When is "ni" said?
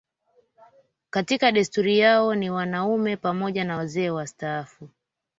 2.35-2.49